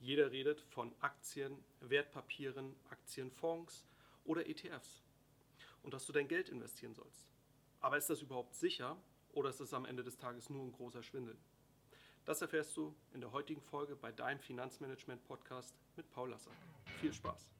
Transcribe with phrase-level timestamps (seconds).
[0.00, 3.84] Jeder redet von Aktien, Wertpapieren, Aktienfonds
[4.24, 5.02] oder ETFs
[5.82, 7.26] und dass du dein Geld investieren sollst.
[7.80, 8.96] Aber ist das überhaupt sicher
[9.32, 11.36] oder ist es am Ende des Tages nur ein großer Schwindel?
[12.24, 16.50] Das erfährst du in der heutigen Folge bei deinem Finanzmanagement-Podcast mit Paul Lasser.
[17.00, 17.50] Viel Spaß!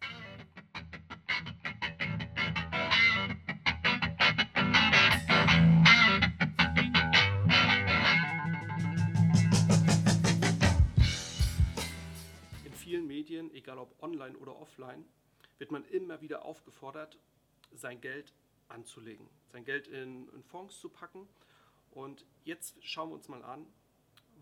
[13.68, 15.04] Egal ob online oder offline,
[15.58, 17.18] wird man immer wieder aufgefordert,
[17.74, 18.32] sein Geld
[18.68, 21.28] anzulegen, sein Geld in, in Fonds zu packen.
[21.90, 23.66] Und jetzt schauen wir uns mal an,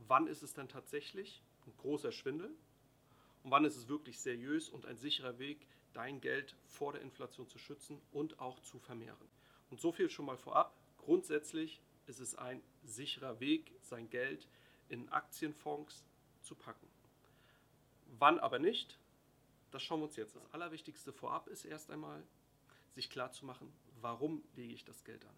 [0.06, 2.50] wann ist es dann tatsächlich ein großer Schwindel
[3.42, 7.48] und wann ist es wirklich seriös und ein sicherer Weg, dein Geld vor der Inflation
[7.48, 9.28] zu schützen und auch zu vermehren.
[9.70, 10.72] Und so viel schon mal vorab.
[10.98, 14.46] Grundsätzlich ist es ein sicherer Weg, sein Geld
[14.88, 16.04] in Aktienfonds
[16.42, 16.86] zu packen.
[18.18, 18.98] Wann aber nicht,
[19.70, 20.36] das schauen wir uns jetzt.
[20.36, 22.22] Das Allerwichtigste vorab ist erst einmal,
[22.94, 25.34] sich klarzumachen, warum lege ich das Geld an.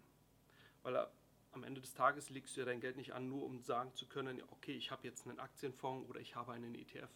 [0.83, 1.05] Weil äh,
[1.51, 4.07] am Ende des Tages legst du ja dein Geld nicht an, nur um sagen zu
[4.07, 7.09] können, okay, ich habe jetzt einen Aktienfonds oder ich habe einen ETF.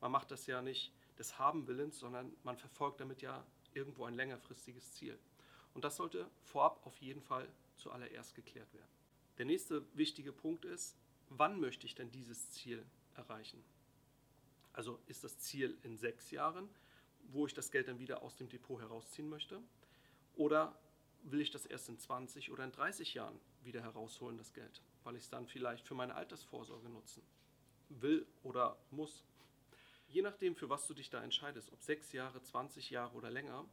[0.00, 4.94] Man macht das ja nicht des Haben-Willens, sondern man verfolgt damit ja irgendwo ein längerfristiges
[4.94, 5.18] Ziel.
[5.74, 8.88] Und das sollte vorab auf jeden Fall zuallererst geklärt werden.
[9.38, 10.96] Der nächste wichtige Punkt ist,
[11.28, 12.84] wann möchte ich denn dieses Ziel
[13.14, 13.62] erreichen?
[14.78, 16.68] Also ist das Ziel in sechs Jahren,
[17.32, 19.60] wo ich das Geld dann wieder aus dem Depot herausziehen möchte?
[20.36, 20.78] Oder
[21.24, 25.16] will ich das erst in 20 oder in 30 Jahren wieder herausholen, das Geld, weil
[25.16, 27.24] ich es dann vielleicht für meine Altersvorsorge nutzen
[27.88, 29.24] will oder muss?
[30.06, 33.64] Je nachdem, für was du dich da entscheidest, ob sechs Jahre, 20 Jahre oder länger,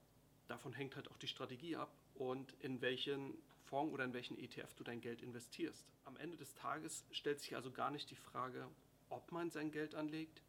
[0.48, 4.74] davon hängt halt auch die Strategie ab und in welchen Fonds oder in welchen ETF
[4.74, 5.86] du dein Geld investierst.
[6.06, 8.68] Am Ende des Tages stellt sich also gar nicht die Frage,
[9.10, 10.42] ob man sein Geld anlegt,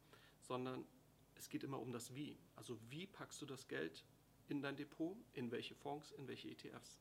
[0.46, 0.86] sondern
[1.34, 2.38] es geht immer um das Wie.
[2.56, 4.04] Also wie packst du das Geld
[4.48, 6.98] in dein Depot, in welche Fonds, in welche ETFs.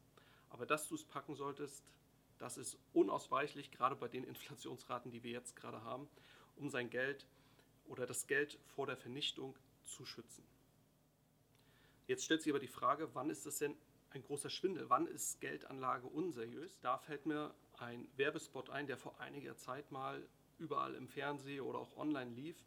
[0.50, 1.84] Aber dass du es packen solltest,
[2.38, 6.08] das ist unausweichlich, gerade bei den Inflationsraten, die wir jetzt gerade haben,
[6.56, 7.26] um sein Geld
[7.86, 10.44] oder das Geld vor der Vernichtung zu schützen.
[12.08, 13.76] Jetzt stellt sich aber die Frage, wann ist das denn
[14.12, 14.90] ein großer Schwindel?
[14.90, 16.78] Wann ist Geldanlage unseriös?
[16.82, 21.80] Da fällt mir ein Werbespot ein, der vor einiger Zeit mal überall im Fernsehen oder
[21.80, 22.64] auch online lief.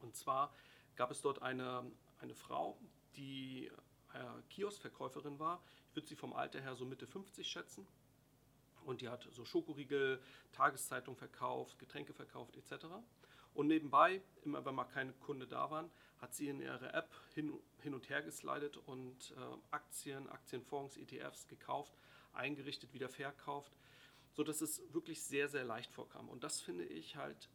[0.00, 0.52] Und zwar
[0.96, 2.78] gab es dort eine, eine Frau,
[3.16, 3.70] die
[4.14, 5.62] äh, Kioskverkäuferin war.
[5.90, 7.86] Ich würde sie vom Alter her so Mitte 50 schätzen.
[8.84, 10.20] Und die hat so Schokoriegel,
[10.52, 12.86] Tageszeitung verkauft, Getränke verkauft etc.
[13.54, 17.52] Und nebenbei, immer wenn mal keine Kunde da waren, hat sie in ihre App hin,
[17.82, 21.92] hin und her geslidet und äh, Aktien, Aktienfonds, ETFs gekauft,
[22.32, 23.72] eingerichtet, wieder verkauft,
[24.32, 26.28] sodass es wirklich sehr, sehr leicht vorkam.
[26.28, 27.48] Und das finde ich halt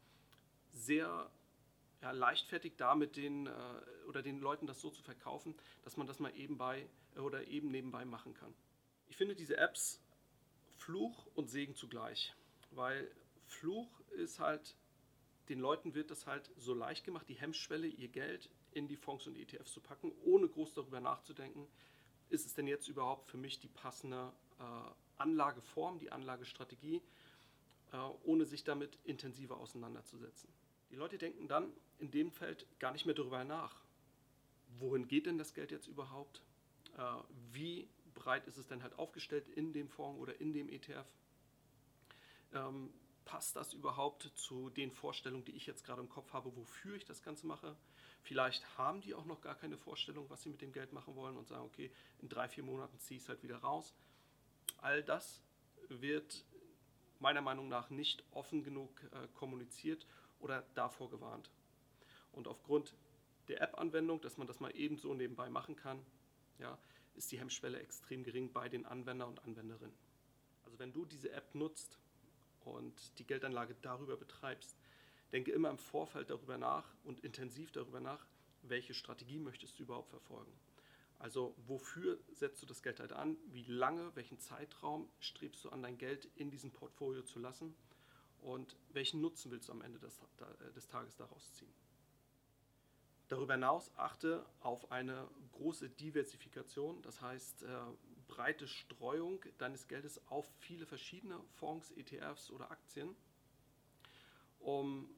[0.72, 1.30] sehr
[2.04, 3.52] ja, leichtfertig da mit den äh,
[4.08, 7.48] oder den Leuten das so zu verkaufen, dass man das mal eben bei äh, oder
[7.48, 8.54] eben nebenbei machen kann.
[9.08, 10.02] Ich finde diese Apps
[10.76, 12.36] Fluch und Segen zugleich,
[12.72, 13.10] weil
[13.46, 14.76] Fluch ist halt,
[15.48, 19.26] den Leuten wird das halt so leicht gemacht, die Hemmschwelle, ihr Geld in die Fonds
[19.26, 21.68] und ETFs zu packen, ohne groß darüber nachzudenken,
[22.30, 24.64] ist es denn jetzt überhaupt für mich die passende äh,
[25.22, 27.02] Anlageform, die Anlagestrategie,
[27.94, 30.50] äh, ohne sich damit intensiver auseinanderzusetzen.
[30.94, 33.82] Die Leute denken dann in dem Feld gar nicht mehr darüber nach,
[34.78, 36.44] wohin geht denn das Geld jetzt überhaupt,
[36.96, 37.16] äh,
[37.52, 41.08] wie breit ist es denn halt aufgestellt in dem Fonds oder in dem ETF.
[42.54, 42.94] Ähm,
[43.26, 47.06] passt das überhaupt zu den Vorstellungen, die ich jetzt gerade im Kopf habe, wofür ich
[47.06, 47.76] das Ganze mache?
[48.22, 51.38] Vielleicht haben die auch noch gar keine Vorstellung, was sie mit dem Geld machen wollen
[51.38, 53.96] und sagen, okay, in drei, vier Monaten ziehe ich es halt wieder raus.
[54.78, 55.42] All das
[55.90, 56.46] wird
[57.18, 60.06] meiner Meinung nach nicht offen genug äh, kommuniziert
[60.44, 61.50] oder davor gewarnt.
[62.32, 62.94] Und aufgrund
[63.48, 66.00] der App-Anwendung, dass man das mal eben so nebenbei machen kann,
[66.60, 66.78] ja,
[67.16, 69.96] ist die Hemmschwelle extrem gering bei den Anwender und Anwenderinnen.
[70.66, 72.00] Also wenn du diese App nutzt
[72.66, 74.78] und die Geldanlage darüber betreibst,
[75.32, 78.26] denke immer im Vorfeld darüber nach und intensiv darüber nach,
[78.62, 80.52] welche Strategie möchtest du überhaupt verfolgen.
[81.20, 83.38] Also wofür setzt du das Geld halt an?
[83.48, 87.76] Wie lange, welchen Zeitraum strebst du an, dein Geld in diesem Portfolio zu lassen?
[88.44, 90.22] Und welchen Nutzen willst du am Ende des,
[90.76, 91.74] des Tages daraus ziehen.
[93.30, 97.68] Darüber hinaus achte auf eine große Diversifikation, das heißt äh,
[98.28, 103.16] breite Streuung deines Geldes auf viele verschiedene Fonds, ETFs oder Aktien,
[104.60, 105.10] um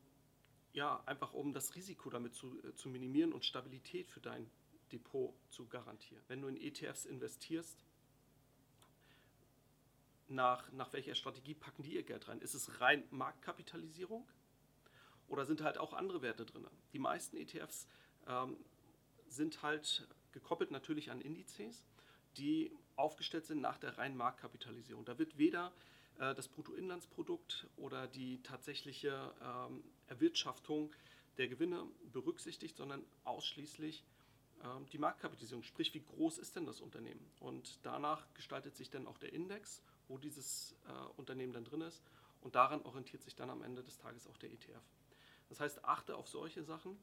[0.74, 4.50] ja, einfach um das Risiko damit zu, äh, zu minimieren und Stabilität für dein
[4.92, 6.22] Depot zu garantieren.
[6.27, 7.83] Wenn du in ETFs investierst,
[10.27, 12.42] nach, nach welcher Strategie packen die ihr Geld rein?
[12.42, 14.27] Ist es rein Marktkapitalisierung
[15.27, 16.68] Oder sind halt auch andere Werte drin?
[16.94, 17.88] Die meisten ETFs
[18.27, 18.57] ähm,
[19.27, 21.86] sind halt gekoppelt natürlich an Indizes,
[22.38, 25.06] die aufgestellt sind nach der reinen Marktkapitalisierung.
[25.06, 25.72] Da wird weder
[26.19, 30.94] äh, das Bruttoinlandsprodukt oder die tatsächliche ähm, Erwirtschaftung
[31.38, 34.04] der Gewinne berücksichtigt, sondern ausschließlich
[34.63, 37.25] ähm, die Marktkapitalisierung, sprich wie groß ist denn das Unternehmen.
[37.39, 42.01] Und danach gestaltet sich dann auch der Index, wo dieses äh, Unternehmen dann drin ist
[42.41, 44.81] und daran orientiert sich dann am Ende des Tages auch der ETF.
[45.49, 46.97] Das heißt, achte auf solche Sachen,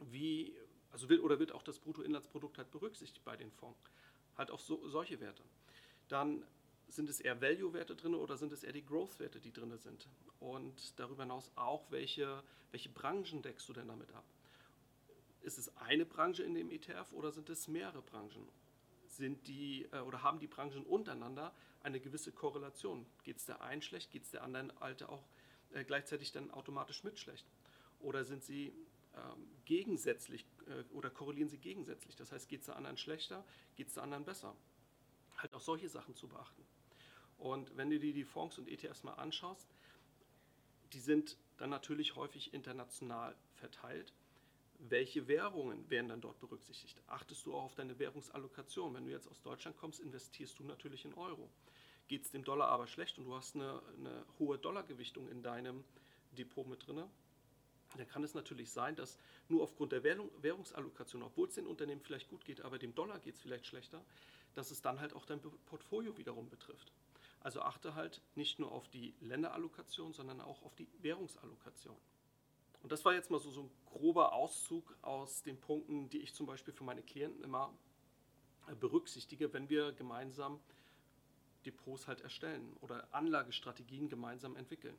[0.00, 0.54] wie,
[0.90, 3.78] also wird, oder wird auch das Bruttoinlandsprodukt halt berücksichtigt bei den Fonds.
[4.36, 5.42] Halt auch so, solche Werte.
[6.08, 6.44] Dann
[6.88, 10.08] sind es eher Value-Werte drin oder sind es eher die Growth-Werte, die drin sind?
[10.40, 14.24] Und darüber hinaus auch, welche, welche Branchen deckst du denn damit ab?
[15.42, 18.48] Ist es eine Branche in dem ETF oder sind es mehrere Branchen?
[19.08, 21.52] Sind die äh, oder haben die Branchen untereinander
[21.84, 23.06] eine gewisse Korrelation?
[23.22, 25.24] Geht es der einen schlecht, geht es der anderen Alte auch
[25.72, 27.46] äh, gleichzeitig dann automatisch mit schlecht?
[28.00, 28.72] Oder sind sie
[29.14, 32.16] ähm, gegensätzlich äh, oder korrelieren sie gegensätzlich?
[32.16, 33.44] Das heißt, geht es der anderen schlechter,
[33.76, 34.56] geht es der anderen besser?
[35.36, 36.64] Halt auch solche Sachen zu beachten.
[37.38, 39.68] Und wenn du dir die Fonds und ETFs mal anschaust,
[40.92, 44.12] die sind dann natürlich häufig international verteilt
[44.78, 47.00] welche Währungen werden dann dort berücksichtigt?
[47.06, 48.94] Achtest du auch auf deine Währungsallokation?
[48.94, 51.48] Wenn du jetzt aus Deutschland kommst, investierst du natürlich in Euro.
[52.08, 55.84] Geht es dem Dollar aber schlecht und du hast eine, eine hohe Dollargewichtung in deinem
[56.32, 57.04] Depot mit drin,
[57.96, 59.18] dann kann es natürlich sein, dass
[59.48, 63.18] nur aufgrund der Währung, Währungsallokation, obwohl es den Unternehmen vielleicht gut geht, aber dem Dollar
[63.20, 64.04] geht es vielleicht schlechter,
[64.54, 66.92] dass es dann halt auch dein Portfolio wiederum betrifft.
[67.40, 71.96] Also achte halt nicht nur auf die Länderallokation, sondern auch auf die Währungsallokation.
[72.84, 76.34] Und das war jetzt mal so, so ein grober Auszug aus den Punkten, die ich
[76.34, 77.72] zum Beispiel für meine Klienten immer
[78.68, 80.60] äh, berücksichtige, wenn wir gemeinsam
[81.64, 84.98] Depots halt erstellen oder Anlagestrategien gemeinsam entwickeln.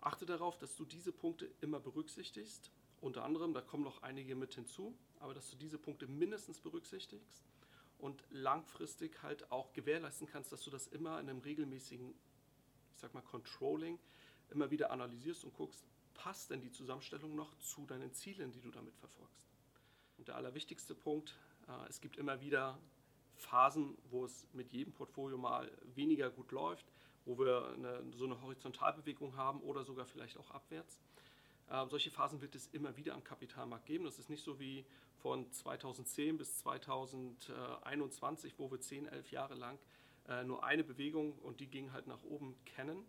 [0.00, 2.70] Achte darauf, dass du diese Punkte immer berücksichtigst.
[3.00, 7.42] Unter anderem, da kommen noch einige mit hinzu, aber dass du diese Punkte mindestens berücksichtigst
[7.98, 12.14] und langfristig halt auch gewährleisten kannst, dass du das immer in einem regelmäßigen,
[12.94, 13.98] ich sag mal, Controlling
[14.50, 15.84] immer wieder analysierst und guckst,
[16.22, 19.48] passt denn die Zusammenstellung noch zu deinen Zielen, die du damit verfolgst?
[20.18, 21.36] Und der allerwichtigste Punkt,
[21.66, 22.78] äh, es gibt immer wieder
[23.34, 26.86] Phasen, wo es mit jedem Portfolio mal weniger gut läuft,
[27.24, 31.00] wo wir eine, so eine Horizontalbewegung haben oder sogar vielleicht auch abwärts.
[31.68, 34.04] Äh, solche Phasen wird es immer wieder am Kapitalmarkt geben.
[34.04, 34.84] Das ist nicht so wie
[35.22, 39.76] von 2010 bis 2021, wo wir 10, 11 Jahre lang
[40.28, 43.04] äh, nur eine Bewegung und die ging halt nach oben kennen.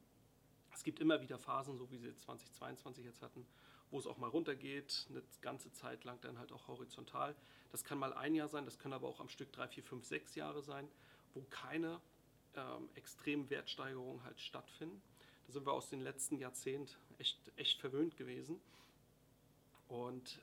[0.73, 3.45] Es gibt immer wieder Phasen, so wie sie 2022 jetzt hatten,
[3.91, 7.35] wo es auch mal runtergeht, eine ganze Zeit lang dann halt auch horizontal.
[7.71, 10.05] Das kann mal ein Jahr sein, das können aber auch am Stück drei, vier, fünf,
[10.05, 10.87] sechs Jahre sein,
[11.35, 12.01] wo keine
[12.55, 15.01] ähm, extremen Wertsteigerungen halt stattfinden.
[15.47, 18.59] Da sind wir aus den letzten Jahrzehnten echt, echt verwöhnt gewesen.
[19.87, 20.39] Und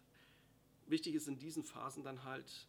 [0.87, 2.69] wichtig ist in diesen Phasen dann halt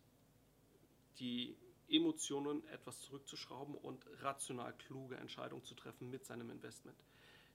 [1.19, 1.55] die
[1.89, 6.97] Emotionen etwas zurückzuschrauben und rational kluge Entscheidungen zu treffen mit seinem Investment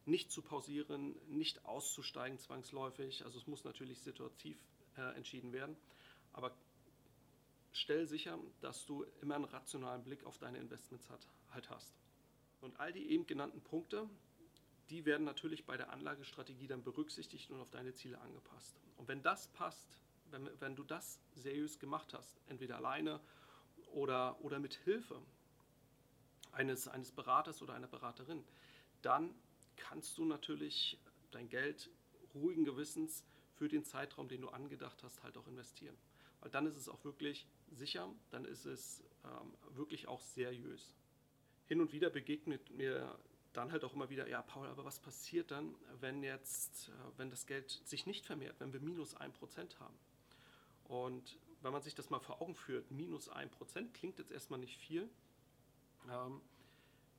[0.06, 3.24] nicht zu pausieren, nicht auszusteigen zwangsläufig.
[3.24, 4.56] Also es muss natürlich situativ
[4.96, 5.76] äh, entschieden werden.
[6.32, 6.56] Aber
[7.72, 11.94] stell sicher, dass du immer einen rationalen Blick auf deine Investments hat, halt hast.
[12.60, 14.08] Und all die eben genannten Punkte,
[14.90, 18.76] die werden natürlich bei der Anlagestrategie dann berücksichtigt und auf deine Ziele angepasst.
[18.96, 19.98] Und wenn das passt,
[20.30, 23.20] wenn, wenn du das seriös gemacht hast, entweder alleine
[23.92, 25.20] oder, oder mit Hilfe
[26.52, 28.44] eines, eines Beraters oder einer Beraterin,
[29.02, 29.34] dann
[29.76, 30.98] kannst du natürlich
[31.30, 31.90] dein Geld
[32.34, 35.96] ruhigen Gewissens für den Zeitraum, den du angedacht hast, halt auch investieren.
[36.40, 40.94] Weil dann ist es auch wirklich sicher, dann ist es ähm, wirklich auch seriös.
[41.66, 43.18] Hin und wieder begegnet mir
[43.52, 47.30] dann halt auch immer wieder, ja Paul, aber was passiert dann, wenn jetzt, äh, wenn
[47.30, 49.98] das Geld sich nicht vermehrt, wenn wir minus 1% haben?
[50.84, 54.76] Und wenn man sich das mal vor Augen führt, minus 1% klingt jetzt erstmal nicht
[54.76, 55.08] viel.
[56.08, 56.40] Ähm,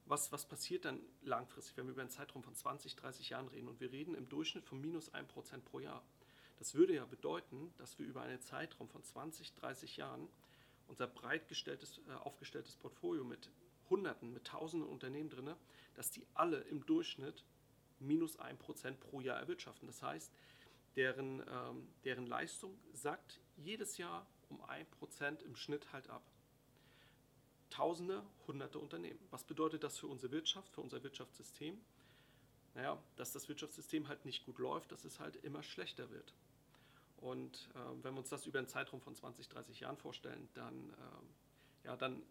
[0.10, 3.68] was, was passiert dann langfristig, wenn wir über einen Zeitraum von 20, 30 Jahren reden
[3.68, 6.04] und wir reden im Durchschnitt von minus 1% pro Jahr?
[6.60, 10.28] Das würde ja bedeuten, dass wir über einen Zeitraum von 20, 30 Jahren
[10.88, 13.50] unser breit gestelltes, äh, aufgestelltes Portfolio mit
[13.90, 15.54] Hunderten, mit Tausenden Unternehmen drin,
[15.96, 17.44] dass die alle im Durchschnitt
[18.00, 19.88] minus 1% pro Jahr erwirtschaften.
[19.88, 20.32] Das heißt,
[20.96, 26.24] deren, ähm, deren Leistung sackt jedes Jahr um 1% im Schnitt halt ab.
[27.70, 29.20] Tausende, hunderte Unternehmen.
[29.30, 31.80] Was bedeutet das für unsere Wirtschaft, für unser Wirtschaftssystem?
[32.76, 36.34] Naja, dass das Wirtschaftssystem halt nicht gut läuft, dass es halt immer schlechter wird.
[37.18, 40.90] Und äh, wenn wir uns das über einen Zeitraum von 20, 30 Jahren vorstellen, dann,
[40.92, 42.22] äh, ja, dann,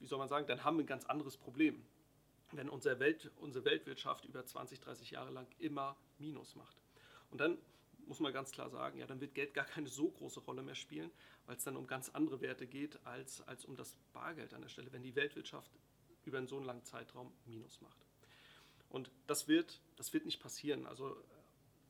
[0.00, 1.84] wie soll man sagen, dann haben wir ein ganz anderes Problem.
[2.52, 6.76] Wenn unsere, Welt, unsere Weltwirtschaft über 20, 30 Jahre lang immer Minus macht.
[7.30, 7.58] Und dann
[8.06, 10.74] muss man ganz klar sagen, ja, dann wird Geld gar keine so große Rolle mehr
[10.74, 11.10] spielen,
[11.46, 14.68] weil es dann um ganz andere Werte geht, als, als um das Bargeld an der
[14.68, 15.70] Stelle, wenn die Weltwirtschaft
[16.24, 17.98] über so einen langen Zeitraum Minus macht.
[18.88, 20.86] Und das wird, das wird nicht passieren.
[20.86, 21.16] Also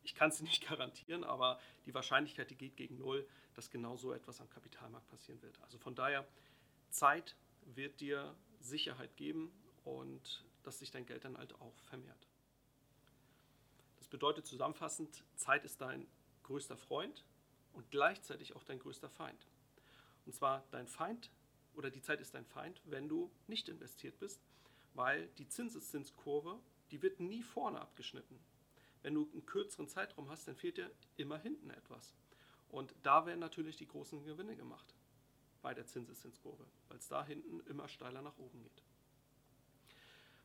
[0.03, 4.13] ich kann es nicht garantieren, aber die Wahrscheinlichkeit, die geht gegen Null, dass genau so
[4.13, 5.61] etwas am Kapitalmarkt passieren wird.
[5.63, 6.27] Also von daher,
[6.91, 7.37] Zeit
[7.75, 9.51] wird dir Sicherheit geben
[9.85, 12.29] und dass sich dein Geld dann halt auch vermehrt.
[14.13, 16.07] Bedeutet zusammenfassend, Zeit ist dein
[16.43, 17.25] größter Freund
[17.73, 19.47] und gleichzeitig auch dein größter Feind.
[20.27, 21.31] Und zwar dein Feind
[21.73, 24.43] oder die Zeit ist dein Feind, wenn du nicht investiert bist,
[24.93, 28.39] weil die Zinseszinskurve, die wird nie vorne abgeschnitten.
[29.01, 32.13] Wenn du einen kürzeren Zeitraum hast, dann fehlt dir immer hinten etwas.
[32.69, 34.95] Und da werden natürlich die großen Gewinne gemacht
[35.63, 38.83] bei der Zinseszinskurve, weil es da hinten immer steiler nach oben geht.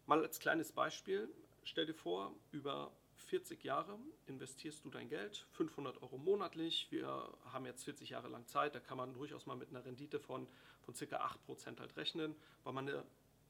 [0.05, 1.27] Mal als kleines Beispiel,
[1.65, 3.97] stell dir vor, über 40 Jahre
[4.27, 6.87] investierst du dein Geld, 500 Euro monatlich.
[6.91, 7.07] Wir
[7.51, 10.47] haben jetzt 40 Jahre lang Zeit, da kann man durchaus mal mit einer Rendite von,
[10.81, 11.35] von ca.
[11.47, 13.03] 8% halt rechnen, weil man eine,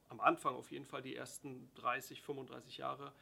[0.09, 3.13] am Anfang auf jeden Fall die ersten 30, 35 Jahre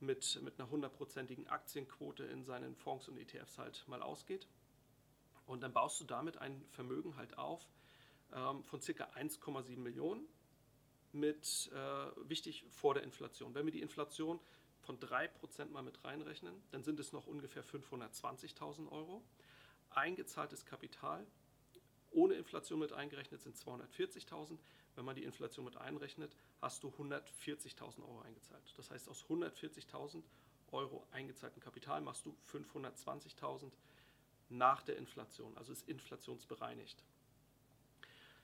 [0.00, 4.46] mit, mit einer hundertprozentigen Aktienquote in seinen Fonds und ETFs halt mal ausgeht.
[5.46, 7.66] Und dann baust du damit ein Vermögen halt auf
[8.32, 9.04] ähm, von ca.
[9.16, 10.28] 1,7 Millionen
[11.12, 13.54] mit, äh, wichtig, vor der Inflation.
[13.54, 14.38] Wenn wir die Inflation
[14.88, 19.22] von 3% mal mit reinrechnen, dann sind es noch ungefähr 520.000 Euro.
[19.90, 21.26] Eingezahltes Kapital
[22.10, 24.56] ohne Inflation mit eingerechnet sind 240.000.
[24.94, 28.62] Wenn man die Inflation mit einrechnet, hast du 140.000 Euro eingezahlt.
[28.78, 30.22] Das heißt, aus 140.000
[30.72, 33.70] Euro eingezahlten Kapital machst du 520.000
[34.48, 37.04] nach der Inflation, also ist inflationsbereinigt.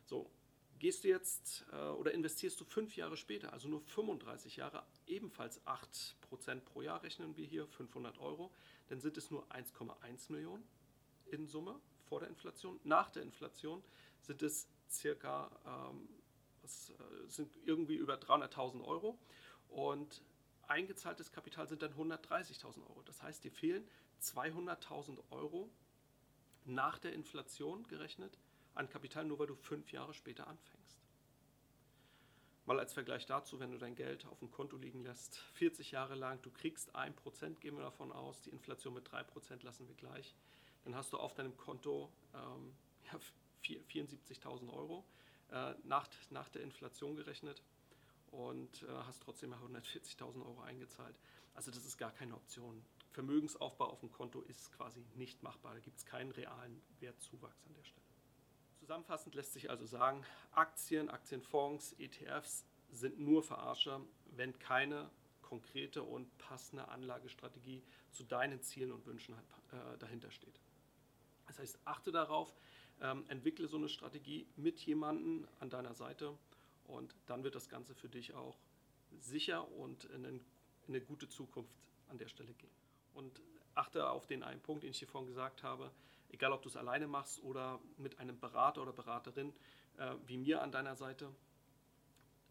[0.05, 0.31] So,
[0.79, 5.61] gehst du jetzt äh, oder investierst du fünf Jahre später, also nur 35 Jahre, ebenfalls
[5.67, 8.53] 8% pro Jahr rechnen wir hier, 500 Euro,
[8.89, 10.65] dann sind es nur 1,1 Millionen
[11.27, 12.79] in Summe vor der Inflation.
[12.85, 13.83] Nach der Inflation
[14.21, 15.51] sind es circa
[15.91, 16.09] ähm,
[16.65, 19.19] das äh, sind irgendwie über 300.000 Euro
[19.69, 20.23] und
[20.67, 23.03] eingezahltes Kapital sind dann 130.000 Euro.
[23.05, 23.87] Das heißt, dir fehlen
[24.23, 25.71] 200.000 Euro
[26.65, 28.39] nach der Inflation gerechnet
[28.75, 30.85] an Kapital, nur weil du fünf Jahre später anfängst.
[32.67, 36.15] Mal als Vergleich dazu, wenn du dein Geld auf dem Konto liegen lässt, 40 Jahre
[36.15, 40.35] lang, du kriegst 1%, gehen wir davon aus, die Inflation mit 3% lassen wir gleich,
[40.85, 42.75] dann hast du auf deinem Konto ähm,
[43.13, 43.19] ja,
[43.63, 45.05] 74.000 Euro
[45.51, 47.63] äh, nach, nach der Inflation gerechnet
[48.31, 51.19] und äh, hast trotzdem 140.000 Euro eingezahlt.
[51.55, 52.85] Also das ist gar keine Option.
[53.13, 55.75] Vermögensaufbau auf dem Konto ist quasi nicht machbar.
[55.75, 58.04] Da gibt es keinen realen Wertzuwachs an der Stelle.
[58.85, 65.09] Zusammenfassend lässt sich also sagen, Aktien, Aktienfonds, ETFs sind nur Verarscher, wenn keine
[65.41, 69.33] konkrete und passende Anlagestrategie zu deinen Zielen und Wünschen
[69.73, 70.61] äh, dahinter steht.
[71.47, 72.55] Das heißt, achte darauf,
[73.01, 76.37] ähm, entwickle so eine Strategie mit jemandem an deiner Seite
[76.87, 78.59] und dann wird das Ganze für dich auch
[79.19, 80.45] sicher und in, in
[80.89, 81.73] eine gute Zukunft
[82.11, 82.75] an der Stelle gehen.
[83.15, 83.41] Und
[83.75, 85.91] achte auf den einen Punkt, den ich dir vorhin gesagt habe,
[86.35, 89.53] egal ob du es alleine machst oder mit einem Berater oder Beraterin
[89.97, 91.33] äh, wie mir an deiner Seite,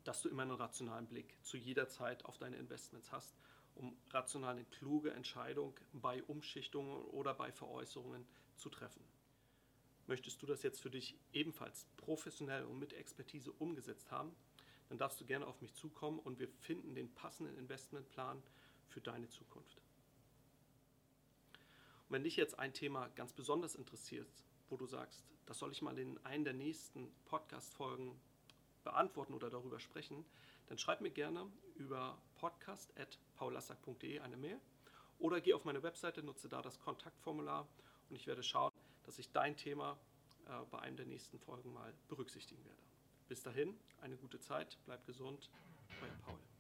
[0.04, 3.36] dass du immer einen rationalen Blick zu jeder Zeit auf deine Investments hast,
[3.76, 8.26] um rational eine kluge Entscheidung bei Umschichtungen oder bei Veräußerungen
[8.56, 9.04] zu treffen.
[10.08, 14.36] Möchtest du das jetzt für dich ebenfalls professionell und mit Expertise umgesetzt haben,
[14.90, 18.44] dann darfst du gerne auf mich zukommen und wir finden den passenden Investmentplan
[18.90, 19.82] für deine Zukunft.
[22.08, 24.28] Und wenn dich jetzt ein Thema ganz besonders interessiert,
[24.70, 28.20] wo du sagst, das soll ich mal in einen der nächsten Podcast-Folgen
[28.84, 30.26] beantworten oder darüber sprechen,
[30.68, 34.60] dann schreib mir gerne über podcast.paulassack.de eine Mail
[35.20, 37.68] oder geh auf meine Webseite, nutze da das Kontaktformular
[38.10, 38.72] und ich werde schauen,
[39.04, 39.98] dass ich dein Thema
[40.46, 42.82] äh, bei einem der nächsten Folgen mal berücksichtigen werde.
[43.28, 45.50] Bis dahin, eine gute Zeit, bleib gesund,
[46.02, 46.53] euer Paul.